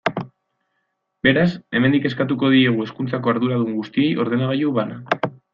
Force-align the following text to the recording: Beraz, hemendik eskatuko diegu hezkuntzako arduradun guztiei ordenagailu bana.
Beraz, 1.27 1.51
hemendik 1.81 2.09
eskatuko 2.11 2.51
diegu 2.55 2.87
hezkuntzako 2.87 3.35
arduradun 3.35 3.79
guztiei 3.79 4.11
ordenagailu 4.25 4.77
bana. 4.83 5.31